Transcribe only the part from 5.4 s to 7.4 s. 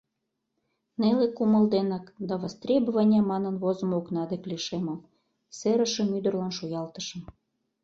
серышым ӱдырлан шуялтышым.